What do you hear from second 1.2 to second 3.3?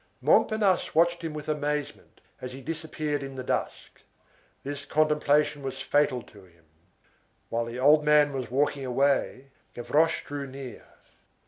him with amazement, as he disappeared